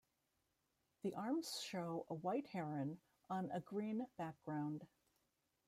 The 1.03 1.13
arms 1.13 1.61
show 1.63 2.07
a 2.09 2.15
white 2.15 2.47
heron 2.47 2.99
on 3.29 3.51
a 3.51 3.59
green 3.59 4.07
background. 4.17 4.87